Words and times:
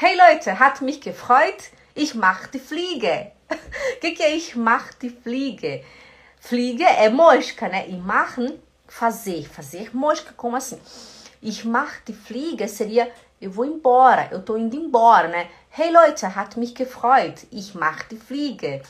Hey 0.00 0.16
Leute, 0.16 0.60
hat 0.60 0.80
mich 0.80 1.00
gefreut. 1.00 1.72
Ich 1.92 2.14
mach 2.14 2.46
die 2.46 2.60
Fliege. 2.60 3.32
Que 4.00 4.14
é 4.22 4.36
ich 4.36 4.54
mach 4.54 4.94
die 4.94 5.10
Fliege? 5.10 5.82
Fliege 6.38 6.84
é 6.84 7.10
mosca, 7.10 7.68
né? 7.68 7.88
E 7.88 7.96
machen, 7.96 8.62
fazer. 8.86 9.48
Fazer 9.48 9.90
mosca, 9.92 10.32
como 10.36 10.54
assim? 10.54 10.80
Ich 11.42 11.64
mach 11.64 11.98
die 12.06 12.12
Fliege 12.12 12.68
seria 12.68 13.10
eu 13.40 13.50
vou 13.50 13.64
embora, 13.64 14.28
eu 14.30 14.40
tô 14.40 14.56
indo 14.56 14.76
embora, 14.76 15.26
né? 15.26 15.48
Hey 15.76 15.90
Leute, 15.90 16.26
hat 16.26 16.56
mich 16.56 16.76
gefreut. 16.76 17.48
Ich 17.50 17.74
mach 17.74 18.04
die 18.04 18.18
Fliege. 18.18 18.82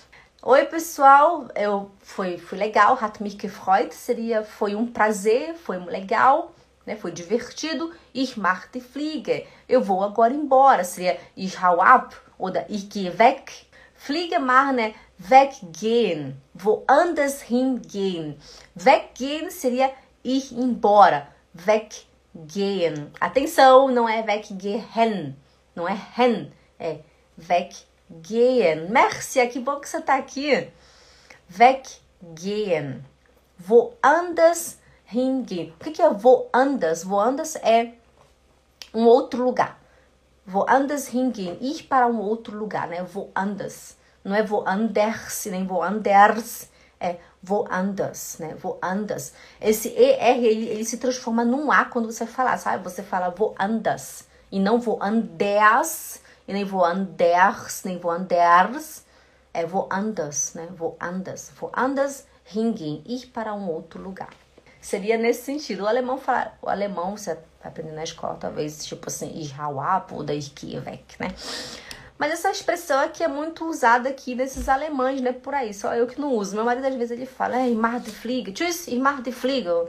Oi 0.43 0.67
pessoal, 0.67 1.49
eu 1.55 1.91
foi, 2.03 2.37
foi 2.37 2.59
legal, 2.59 2.99
hat 3.01 3.23
mich 3.23 3.41
gefreut 3.41 3.95
seria 3.95 4.45
foi 4.45 4.75
um 4.75 4.87
prazer, 4.87 5.55
foi 5.55 5.79
legal 5.87 6.53
né? 6.89 6.97
Foi 6.97 7.13
divertido. 7.13 7.93
Ich 8.15 8.37
mache 8.37 8.69
die 8.73 8.81
Fliege. 8.81 9.47
Eu 9.69 9.83
vou 9.83 10.03
agora 10.03 10.33
embora. 10.33 10.83
Seria 10.83 11.19
ich 11.37 11.63
hau 11.63 11.81
ab 11.81 12.15
oder 12.39 12.65
ich 12.69 12.89
gehe 12.89 13.17
weg. 13.19 13.53
Fliege 13.95 14.39
machen 14.41 14.77
né? 14.77 14.95
weggehen. 15.19 16.41
Woanders 16.55 17.43
hingehen. 17.43 18.41
Weggehen 18.75 19.51
seria 19.51 19.93
ir 20.25 20.53
embora. 20.53 21.29
Weggehen. 21.53 23.13
Atenção, 23.21 23.89
não 23.89 24.09
é 24.09 24.23
weggehen. 24.23 25.37
Não 25.75 25.87
é 25.87 25.99
hen. 26.17 26.51
É 26.79 27.01
weggehen. 27.39 28.89
Mércia, 28.91 29.47
que 29.47 29.61
bom 29.61 29.79
que 29.79 29.89
você 29.89 30.01
tá 30.01 30.17
aqui. 30.17 30.69
Weggehen. 31.59 33.05
Woanders 33.69 34.79
hingehen. 34.79 34.88
O 35.11 35.91
que, 35.91 36.03
é 36.03 36.11
voandas? 36.11 37.03
Voandas 37.03 37.57
é 37.57 37.95
um 38.93 39.07
outro 39.07 39.43
lugar. 39.43 39.81
Voandas 40.45 41.09
hingehen. 41.15 41.57
Ir 41.63 41.85
para 41.85 42.07
um 42.07 42.21
outro 42.21 42.55
lugar, 42.59 42.89
né? 42.89 43.03
Voandas. 43.03 43.97
Não 44.23 44.37
é 44.37 44.43
voanders, 44.43 45.47
nem 45.47 45.67
voanders. 45.67 46.69
É 47.01 47.17
voandas, 47.43 48.37
né? 48.39 48.55
Voandas. 48.57 49.33
Esse 49.59 49.89
ER, 49.89 50.45
ele, 50.45 50.69
ele 50.69 50.85
se 50.85 50.99
transforma 50.99 51.43
num 51.43 51.73
A 51.73 51.87
quando 51.87 52.13
você 52.13 52.27
falar, 52.27 52.59
sabe? 52.59 52.85
Você 52.85 53.03
fala 53.03 53.31
voandas. 53.31 54.29
E 54.53 54.61
não 54.61 54.79
voanders, 54.79 56.21
e 56.47 56.53
nem 56.53 56.67
voanders, 56.67 57.83
nem 57.83 57.99
voanders. 57.99 59.07
É 59.55 59.65
voandas, 59.65 60.53
né? 60.53 60.69
Voandas. 60.71 61.51
Voandas 61.59 62.27
hingehen. 62.55 63.03
Ir 63.07 63.29
para 63.29 63.55
um 63.55 63.71
outro 63.71 64.03
lugar 64.03 64.48
seria 64.81 65.17
nesse 65.17 65.43
sentido. 65.43 65.85
O 65.85 65.87
alemão 65.87 66.19
fala, 66.19 66.53
o 66.63 66.69
alemão 66.69 67.17
você 67.17 67.35
vai 67.35 67.73
aprender 67.73 67.93
na 67.93 68.05
escola, 68.05 68.37
talvez 68.39 68.85
tipo 68.87 69.09
assim, 69.09 69.33
oder 70.13 70.35
ich 70.35 70.53
gehe 70.59 70.79
weg, 70.79 71.05
né? 71.19 71.35
Mas 72.19 72.33
essa 72.33 72.51
expressão 72.51 72.99
aqui 72.99 73.23
é 73.23 73.29
muito 73.29 73.65
usada 73.65 74.09
aqui 74.09 74.35
nesses 74.35 74.69
alemães, 74.69 75.21
né? 75.21 75.33
Por 75.33 75.55
aí, 75.55 75.73
só 75.73 75.95
eu 75.95 76.07
que 76.07 76.21
não 76.21 76.35
uso. 76.35 76.57
Meu 76.57 76.65
marido 76.65 76.87
às 76.87 76.95
vezes 76.95 77.13
ele 77.13 77.27
fala, 77.27 77.65
ich 77.67 77.77
mach 77.77 78.03
die 78.03 78.11
Fliege, 78.11 78.53
tschüss, 78.53 78.89
ich 78.89 78.99
mach 78.99 79.23
die 79.23 79.31
Fliege. 79.31 79.89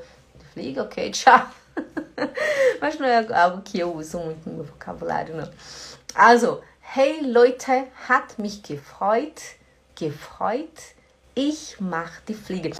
Fliege, 0.53 0.79
ok, 0.79 1.09
tchau. 1.11 1.49
Mas 2.79 2.99
não 2.99 3.07
é 3.07 3.25
algo 3.33 3.61
que 3.63 3.79
eu 3.79 3.95
uso 3.95 4.19
muito 4.19 4.47
no 4.47 4.57
meu 4.57 4.63
vocabulário, 4.65 5.35
não. 5.35 5.49
Also, 6.13 6.61
hey 6.95 7.21
Leute, 7.21 7.87
hat 8.07 8.39
mich 8.39 8.61
gefreut, 8.63 9.41
gefreut, 9.95 10.95
ich 11.35 11.79
mach 11.79 12.21
die 12.27 12.35
Fliege. 12.35 12.77